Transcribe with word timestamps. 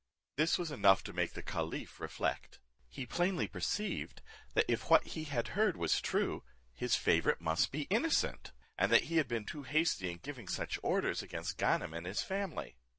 This 0.35 0.57
was 0.57 0.71
enough 0.71 1.03
to 1.03 1.13
make 1.13 1.33
the 1.33 1.43
caliph 1.43 1.99
reflect. 1.99 2.57
He 2.89 3.05
plainly 3.05 3.47
perceived, 3.47 4.23
that 4.55 4.65
if 4.67 4.89
what 4.89 5.03
he 5.05 5.25
had 5.25 5.49
heard 5.49 5.77
was 5.77 6.01
true, 6.01 6.43
his 6.73 6.95
favourite 6.95 7.39
must 7.39 7.71
be 7.71 7.83
innocent, 7.83 8.51
and 8.79 8.91
that 8.91 9.03
he 9.03 9.17
had 9.17 9.27
been 9.27 9.45
too 9.45 9.61
hasty 9.61 10.09
in 10.09 10.17
giving 10.17 10.47
such 10.47 10.79
orders 10.81 11.21
against 11.21 11.59
Ganem 11.59 11.93
and 11.93 12.07
his 12.07 12.23
family. 12.23 12.77